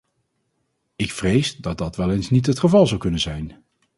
Ik 0.95 1.11
vrees 1.11 1.55
dat 1.57 1.77
dat 1.77 1.95
wel 1.95 2.11
eens 2.11 2.29
niet 2.29 2.45
het 2.45 2.59
geval 2.59 2.87
zou 2.87 2.99
kunnen 3.01 3.19
zijn. 3.19 3.63